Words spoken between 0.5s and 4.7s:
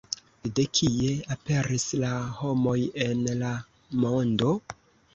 De kie aperis la homoj en la mondo?